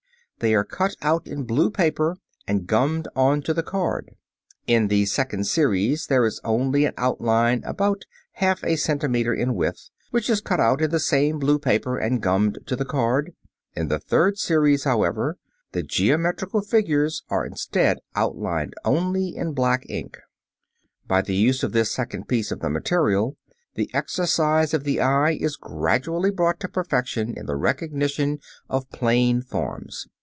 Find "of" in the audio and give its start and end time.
21.61-21.71, 22.51-22.61, 24.73-24.85, 28.67-28.89